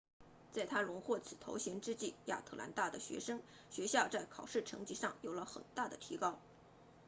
[0.51, 3.39] 在她荣获此头衔之际亚特兰大的学校
[4.09, 6.39] 在考试成绩上有了很大的提高